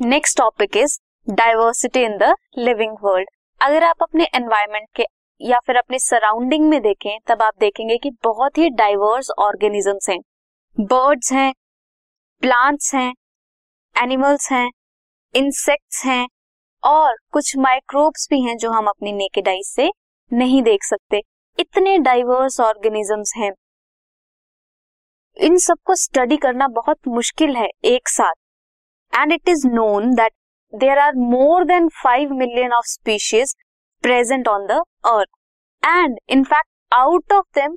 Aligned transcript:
Next 0.00 0.36
topic 0.38 0.76
is 0.76 0.98
diversity 1.28 2.00
in 2.00 2.16
the 2.18 2.34
living 2.58 2.96
world 3.04 3.28
अगर 3.60 3.84
आप 3.84 4.02
अपने 4.02 4.24
एनवायरमेंट 4.34 4.86
के 4.96 5.04
या 5.40 5.58
फिर 5.58 5.76
अपने 5.76 5.98
सराउंडिंग 5.98 6.68
में 6.68 6.80
देखें, 6.82 7.18
तब 7.26 7.42
आप 7.42 7.54
देखेंगे 7.60 7.96
कि 7.96 8.10
बहुत 8.24 8.58
ही 8.58 8.68
डाइवर्स 8.70 9.30
ऑर्गेनिजम्स 9.38 10.08
हैं। 10.10 10.18
बर्ड्स 10.80 11.32
हैं 11.32 11.52
प्लांट्स 12.42 12.94
हैं 12.94 13.12
एनिमल्स 14.02 14.50
हैं 14.52 14.70
इंसेक्ट्स 15.34 16.04
हैं 16.04 16.28
और 16.84 17.16
कुछ 17.32 17.56
माइक्रोब्स 17.56 18.28
भी 18.30 18.40
हैं 18.40 18.56
जो 18.56 18.70
हम 18.70 18.86
अपनी 18.86 19.12
नेकेड 19.12 19.48
से 19.64 19.90
नहीं 20.32 20.62
देख 20.62 20.84
सकते। 20.84 21.22
इतने 21.58 21.98
डाइवर्स 21.98 22.60
ऑर्गेनिजम्स 22.60 23.32
हैं। 23.36 23.52
इन 25.36 25.58
सबको 25.58 25.94
स्टडी 25.94 26.36
करना 26.36 26.68
बहुत 26.68 27.08
मुश्किल 27.08 27.56
है 27.56 27.68
एक 27.84 28.08
साथ। 28.08 28.34
And 29.18 29.32
it 29.32 29.48
is 29.48 29.66
known 29.66 30.14
that 30.14 30.32
there 30.72 30.98
are 30.98 31.14
more 31.16 31.64
than 31.64 31.88
five 32.02 32.32
million 32.34 32.72
of 32.72 32.86
species 32.86 33.54
present 34.04 34.48
on 34.48 34.66
the 34.66 34.80
earth 35.06 35.28
and 35.82 36.18
in 36.28 36.44
fact 36.44 36.94
out 36.94 37.32
of 37.32 37.46
them 37.54 37.76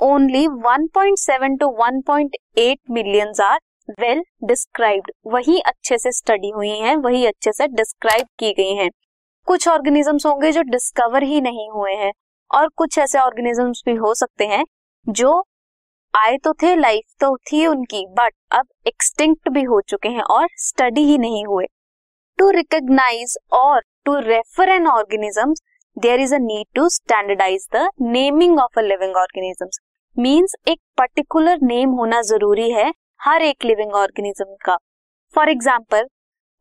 only 0.00 0.46
1.7 0.46 1.58
to 1.60 1.66
1.8 1.80 2.76
million 2.90 3.32
are 3.42 3.58
well 4.00 4.22
described 4.44 5.10
वही 5.26 5.60
अच्छे 5.60 5.98
से 5.98 6.12
स्टडी 6.12 6.50
हुई 6.50 6.68
हैं, 6.68 6.96
वही 6.96 7.24
अच्छे 7.26 7.52
से 7.52 7.66
डिस्क्राइब 7.68 8.26
की 8.38 8.52
गई 8.52 8.74
हैं। 8.74 8.90
कुछ 9.46 9.68
ऑर्गेनिजम्स 9.68 10.26
होंगे 10.26 10.52
जो 10.52 10.62
डिस्कवर 10.62 11.22
ही 11.22 11.40
नहीं 11.40 11.68
हुए 11.70 11.92
हैं, 11.92 12.12
और 12.50 12.68
कुछ 12.68 12.98
ऐसे 12.98 13.18
ऑर्गेनिजम्स 13.18 13.82
भी 13.86 13.94
हो 13.94 14.14
सकते 14.14 14.46
हैं 14.46 14.64
जो 15.06 15.44
आए 16.14 16.36
तो 16.36 16.52
थे 16.52 16.74
लाइफ 16.76 17.02
तो 17.20 17.36
थी 17.48 17.66
उनकी 17.66 18.04
बट 18.10 18.32
अब 18.52 18.66
एक्सटिंक्ट 18.86 19.48
भी 19.48 19.62
हो 19.64 19.80
चुके 19.88 20.08
हैं 20.08 20.22
और 20.30 20.48
स्टडी 20.58 21.04
ही 21.04 21.18
नहीं 21.18 21.44
हुए। 21.46 21.66
टू 22.38 22.48
रिकग्नाइज 22.50 23.36
और 23.52 23.80
to 24.04 24.18
refer 24.20 24.68
an 24.68 24.86
organism 24.88 25.54
there 25.96 26.20
is 26.20 26.34
a 26.34 26.38
need 26.40 26.66
to 26.74 26.88
standardise 26.88 27.68
the 27.74 27.88
naming 28.02 28.58
of 28.60 28.78
a 28.78 28.82
living 28.82 29.16
organisms 29.16 29.80
means 30.16 30.54
एक 30.68 30.80
पर्टिकुलर 30.98 31.58
नेम 31.64 31.90
होना 31.92 32.20
ज़रूरी 32.24 32.70
है 32.72 32.92
हर 33.22 33.42
एक 33.42 33.64
लिविंग 33.64 33.94
ऑर्गेनिज्म 33.94 34.56
का। 34.64 34.76
फॉर 35.34 35.48
एग्ज़ाम्पल 35.48 36.06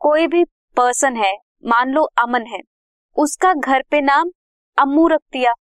कोई 0.01 0.27
भी 0.27 0.43
पर्सन 0.77 1.15
है, 1.17 1.35
मान 1.65 1.89
लो 1.89 2.03
अमन 2.19 2.45
है, 2.47 2.59
उसका 3.17 3.53
घर 3.53 3.83
पे 3.91 4.01
नाम 4.03 4.31
अम्मू 4.77 5.07
रख 5.07 5.21
दिया 5.33 5.53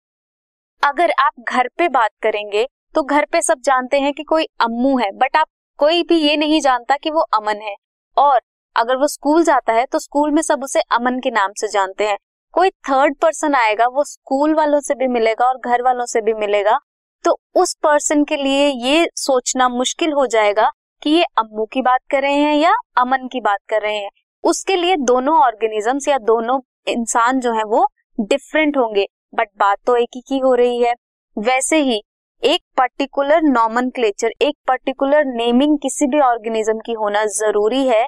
अगर 0.82 1.10
आप 1.20 1.44
घर 1.48 1.68
पे 1.78 1.88
बात 1.90 2.10
करेंगे 2.22 2.66
तो 2.98 3.02
घर 3.04 3.24
पे 3.24 3.40
सब 3.42 3.60
जानते 3.64 3.98
हैं 4.00 4.12
कि 4.12 4.22
कोई 4.22 4.44
अम्मू 4.60 4.96
है 4.98 5.10
बट 5.10 5.36
आप 5.36 5.46
कोई 5.78 6.02
भी 6.02 6.16
ये 6.18 6.36
नहीं 6.36 6.60
जानता 6.60 6.96
कि 6.96 7.10
वो 7.10 7.20
अमन 7.34 7.60
है। 7.62 7.74
और 8.16 8.40
अगर 8.76 8.96
वो 8.96 9.06
स्कूल 9.06 9.44
जाता 9.44 9.72
है 9.72 9.84
तो 9.86 9.98
स्कूल 9.98 10.30
में 10.30 10.40
सब 10.42 10.64
उसे 10.64 10.80
अमन 10.92 11.18
के 11.20 11.30
नाम 11.30 11.52
से 11.52 11.68
जानते 11.68 12.06
हैं। 12.06 12.16
कोई 12.54 12.70
थर्ड 12.70 13.16
पर्सन 13.16 13.54
आएगा, 13.54 13.86
वो 13.86 14.04
स्कूल 14.04 14.54
वालों 14.54 14.80
से 14.80 14.94
भी 14.94 15.06
मिलेगा 15.08 15.46
और 15.46 15.58
घर 15.58 15.82
वालों 15.82 16.06
से 16.06 16.20
भी 16.20 16.34
मिलेगा। 16.34 16.78
तो 17.24 17.38
उस 17.54 17.74
पर्सन 17.82 18.24
के 18.24 18.36
लिए 18.36 18.66
ये 18.66 19.08
सोचना 19.16 19.68
मुश्किल 19.68 20.12
हो 20.12 20.26
जाएगा 20.26 20.70
कि 21.02 21.10
ये 21.10 21.24
अम्मू 21.38 21.66
की 21.66 21.82
बात 21.82 22.00
कर 22.10 22.22
रहे 22.22 22.34
हैं 22.34 22.54
या 22.54 22.74
अमन 22.96 23.28
की 23.28 23.40
बात 23.40 23.60
कर 23.68 23.82
रहे 23.82 23.96
हैं। 23.96 24.10
उसके 24.44 24.76
लिए 24.76 24.96
दोनों 24.96 25.38
ऑर्गेनिजम्स 25.38 26.08
या 26.08 26.18
दोनों 26.24 26.60
इंसान 26.88 27.40
जो 27.40 27.52
है 27.52 27.64
वो 27.64 27.86
डिफरेंट 28.18 28.76
होंगे। 28.76 29.06
बट 29.34 29.48
बात 29.58 29.78
तो 29.86 29.96
एक 29.96 30.08
ही 30.16 30.20
की 30.20 30.38
हो 30.38 30.54
रही 30.54 30.82
है। 30.82 30.94
वैसे 31.36 31.82
ही 31.82 32.02
एक 32.42 32.60
पर्टिकुलर 32.76 33.42
नॉमन 33.42 33.90
एक 33.98 34.54
पर्टिकुलर 34.68 35.24
नेमिंग 35.26 35.76
किसी 35.78 36.06
भी 36.06 36.20
ऑर्गेनिज्म 36.20 36.78
की 36.78 36.92
होना 36.92 37.24
ज़रूरी 37.26 37.86
है, 37.86 38.04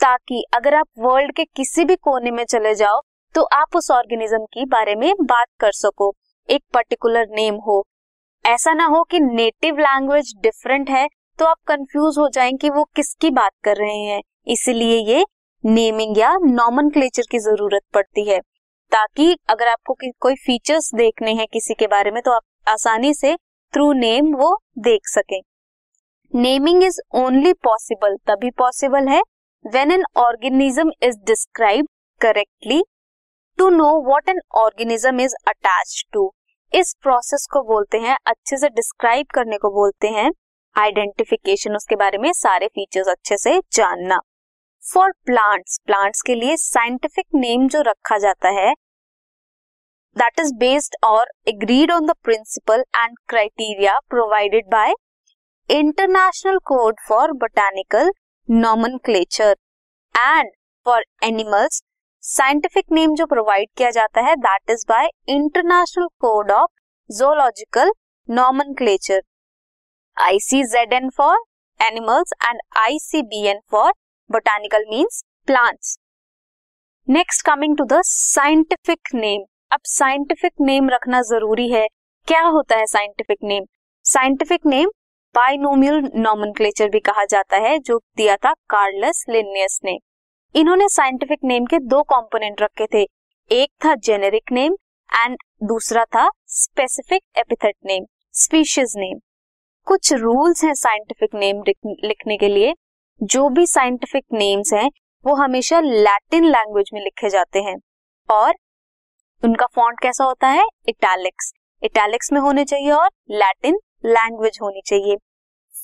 ताकि 0.00 0.42
अगर 0.54 0.74
आप 0.74 0.86
वर्ल्ड 0.98 1.32
के 1.36 1.44
किसी 1.46 1.84
भी 1.84 1.96
कोने 1.96 2.30
में 2.30 2.44
चले 2.44 2.74
जाओ 2.74 3.00
तो 3.34 3.42
आप 3.54 3.76
उस 3.76 3.90
ऑर्गेनिज्म 3.90 4.44
की 4.54 4.64
बारे 4.66 4.94
में 4.94 5.12
बात 5.22 5.46
कर 5.60 5.72
सको, 5.72 6.12
एक 6.48 6.62
पर्टिकुलर 6.74 7.26
नेम 7.30 7.54
हो। 7.66 7.82
ऐसा 8.44 8.72
ना 8.72 8.86
हो 8.86 9.02
कि 9.02 9.20
नेटिव 9.20 9.78
लैंग्वेज 9.78 10.32
डिफरेंट 10.42 10.90
है 10.90 11.06
तो 11.38 11.44
आप 11.44 11.56
कंफ्यूज 11.66 12.18
हो 12.18 12.28
जाएँ 12.28 12.52
कि 12.52 12.70
वो 12.70 12.84
किसकी 12.96 13.30
बात 13.32 13.52
कर 13.64 13.76
रहे 13.76 13.98
हैं। 14.00 14.20
इसीलिए 14.46 14.98
ये 15.06 15.24
नेमिंग 15.64 16.18
या 16.18 16.34
नॉमन 16.36 16.90
की 16.96 17.38
ज़रूरत 17.40 17.82
पड़ती 17.94 18.28
है। 18.28 18.38
ताकि 18.92 19.36
अगर 19.48 19.68
आपको 19.68 19.96
कोई 20.20 20.34
फीचर्स 20.36 20.94
देखने 20.94 21.32
हैं 21.34 21.46
किसी 21.52 21.74
के 21.74 21.86
बारे 21.86 22.10
में 22.10 22.22
तो 22.22 22.32
आप 22.32 22.42
आसानी 22.68 23.14
से 23.14 23.34
थ्रू 23.74 23.92
नेम 23.92 24.34
वो 24.36 24.48
देख 24.78 25.08
सके। 25.08 25.38
नेमिंग 26.32 26.82
इज़ 26.84 27.00
ओनली 27.16 27.52
पॉसिबल 27.64 28.16
तभी 28.26 28.50
पॉसिबल 28.58 29.08
है 29.08 29.20
when 29.64 29.92
an 29.92 30.04
organism 30.16 30.92
is 31.02 31.16
describe 31.26 31.86
correctly 32.20 32.82
to 33.58 33.68
know 33.70 33.88
what 34.08 34.28
an 34.28 34.40
organism 34.56 35.20
is 35.20 35.34
attach 35.48 36.04
to 36.12 36.30
इस 36.72 36.94
प्रोसेस 37.02 37.46
को 37.52 37.62
बोलते 37.62 37.98
हैं, 37.98 38.16
अच्छे 38.26 38.56
से 38.56 38.68
डिस्क्राइब 38.68 39.26
करने 39.34 39.58
को 39.58 39.70
बोलते 39.70 40.08
हैं 40.08 40.30
आइडेंटिफिकेशन 40.76 41.76
उसके 41.76 41.96
बारे 41.96 42.18
में 42.18 42.32
सारे 42.32 42.66
फीचर्स 42.68 43.08
अच्छे 43.08 43.36
से 43.36 43.58
जानना। 43.72 44.18
फॉर 44.82 45.12
प्लांट्स 45.26 45.78
प्लांट्स 45.86 46.22
के 46.22 46.34
लिए 46.34 46.56
साइंटिफिक 46.56 47.26
नेम 47.34 47.68
जो 47.68 47.80
रखा 47.82 48.18
जाता 48.18 48.48
है 48.52 48.72
दैट 50.16 50.40
इज़ 50.40 50.52
बेस्ड 50.56 50.96
और 51.04 51.30
agreed 51.48 51.92
on 51.92 52.06
the 52.06 52.14
principle 52.24 52.84
and 52.96 53.16
criteria 53.28 53.98
provided 54.10 54.66
by 54.70 54.92
international 55.68 56.58
code 56.64 57.00
for 57.08 57.32
botanical 57.38 58.10
nomen 58.48 58.98
and 60.14 60.50
for 60.86 61.04
animals 61.24 61.82
scientific 62.24 62.84
name 62.92 63.14
जो 63.14 63.26
प्रोवाइड 63.26 63.68
किया 63.76 63.90
जाता 63.90 64.20
है 64.20 64.34
that 64.38 64.70
is 64.70 64.84
by 64.88 65.08
international 65.28 66.06
code 66.20 66.50
of 66.50 66.70
zoological 67.10 67.92
nomen 68.28 68.74
N 70.92 71.08
for 71.16 71.38
animals 71.80 72.32
and 72.44 72.60
N 73.46 73.60
for 73.70 73.92
botanical 74.30 74.84
means 74.90 75.22
plants 75.46 75.96
next 77.08 77.44
coming 77.46 77.76
to 77.76 77.84
the 77.86 78.00
scientific 78.04 79.14
name 79.14 79.44
अब 79.70 79.80
scientific 79.84 80.52
name 80.60 80.88
रखना 80.90 81.20
ज़रूरी 81.22 81.68
है। 81.70 81.86
क्या 82.28 82.42
होता 82.42 82.76
है 82.76 82.86
scientific 82.86 83.38
name 83.42 83.64
scientific 84.04 84.66
name 84.66 84.88
binomial 85.34 86.10
nomenclature 86.16 86.88
भी 86.88 87.00
कहा 87.00 87.24
जाता 87.24 87.56
है, 87.56 87.78
जो 87.78 87.98
दिया 88.16 88.36
था 88.36 88.52
कार्लस 88.70 89.24
लिनियस 89.28 89.78
ने। 89.84 89.96
इन्होंने 90.54 90.88
साइंटिफिक 90.88 91.38
नेम 91.44 91.66
के 91.66 91.78
दो 91.78 92.02
कंपोनेंट 92.04 92.62
रखे 92.62 92.86
थे। 92.94 93.02
एक 93.50 93.68
था 93.84 93.94
जेनेरिक 94.04 94.52
नेम 94.52 94.76
एंड 95.10 95.36
दूसरा 95.62 96.04
था 96.06 96.28
specific 96.52 97.22
epithet 97.38 97.74
name 97.86 98.06
species 98.34 98.94
name 98.96 99.18
कुछ 99.86 100.12
रूल्स 100.12 100.64
हैं 100.64 100.74
साइंटिफिक 100.76 101.34
नेम 101.34 101.62
लिखने 102.04 102.36
के 102.36 102.48
लिए। 102.48 102.74
जो 103.20 103.48
भी 103.48 103.66
साइंटिफिक 103.66 104.24
नेम्स 104.32 104.72
हैं, 104.72 104.90
वो 105.24 105.34
हमेशा 105.34 105.80
लैटिन 105.80 106.44
लैंग्वेज 106.46 106.90
में 106.94 107.00
लिखे 107.00 107.28
जाते 107.30 107.62
हैं। 107.62 107.76
और 108.28 108.54
उनका 109.44 109.66
फॉन्ट 109.74 109.98
कैसा 110.00 110.24
होता 110.24 110.48
है? 110.48 110.64
इटैलिक्स 110.88 111.52
इटैलिक्स 111.82 112.32
में 112.32 112.40
होने 112.40 112.64
चाहिए 112.64 112.90
और 112.90 113.08
लैटिन 113.32 113.78
लैंग्वेज 114.06 114.58
होनी 114.62 114.80
चाहिए। 114.86 115.16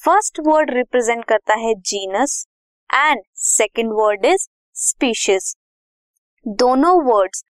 फ़र्स्ट 0.02 0.40
वर्ड 0.46 0.70
रिप्रेजेंट 0.70 1.24
करता 1.24 1.54
है 1.56 1.74
genus 1.86 2.44
and 2.90 3.20
second 3.36 3.90
word 3.92 4.24
is 4.26 4.46
species 4.76 5.54
दोनों 6.46 6.94
वर्ड्स 7.06 7.44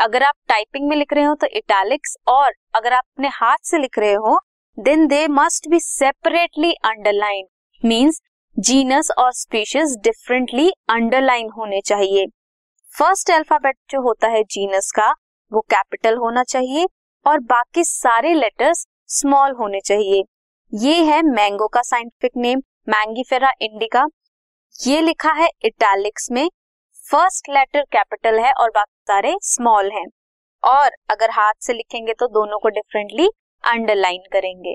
अगर 0.00 0.22
आप 0.22 0.34
टाइपिंग 0.48 0.88
में 0.88 0.96
लिख 0.96 1.12
रहे 1.12 1.24
हो 1.24 1.34
तो 1.34 1.46
इटैलिक्स 1.52 2.16
और 2.28 2.52
अगर 2.74 2.92
आप 2.92 3.02
अपने 3.06 3.28
हाथ 3.32 3.58
से 3.64 3.78
लिख 3.78 3.98
रहे 3.98 4.14
हो 4.14 4.38
then 4.78 5.06
they 5.06 5.26
must 5.30 5.68
be 5.70 5.80
separately 5.80 6.72
underline 6.84 7.46
means 7.82 8.20
genus 8.56 9.10
और 9.18 9.32
स्पीशीज 9.34 9.96
डिफरेंटली 10.04 10.68
अंडरलाइन 10.90 11.50
होने 11.58 11.80
चाहिए। 11.86 12.26
फ़र्स्ट 12.94 13.30
अल्फ़ाबेट 13.30 13.76
जो 13.90 14.00
होता 14.02 14.28
है 14.28 14.42
जीनस 14.50 14.90
का 14.90 15.12
वो 15.52 15.60
कैपिटल 15.70 16.16
होना 16.16 16.42
चाहिए 16.44 16.86
और 17.26 17.40
बाकी 17.40 17.84
सारे 17.84 18.34
लेटर्स 18.34 18.86
स्मॉल 19.08 19.52
होने 19.52 19.80
चाहिए। 19.80 20.22
ये 20.72 20.94
है 21.04 21.22
मैंगो 21.22 21.68
का 21.68 21.82
साइंटिफिक 21.82 22.32
नेम 22.36 22.62
मैंगीफेरा 22.88 23.50
इंडिका 23.60 24.06
ये 24.74 25.00
लिखा 25.00 25.32
है 25.32 25.48
इटैलिक्स 25.64 26.30
में। 26.32 26.48
फ़र्स्ट 27.04 27.48
लेटर 27.50 27.82
कैपिटल 27.92 28.38
है 28.38 28.52
और 28.52 28.70
बाकी 28.70 29.02
सारे 29.08 29.36
स्मॉल 29.42 29.90
हैं। 29.92 30.06
और 30.62 30.90
अगर 31.10 31.30
हाथ 31.30 31.52
से 31.60 31.72
लिखेंगे 31.72 32.12
तो 32.12 32.26
दोनों 32.28 32.58
को 32.58 32.68
डिफरेंटली 32.68 33.28
अंडरलाइन 33.64 34.22
करेंगे। 34.32 34.74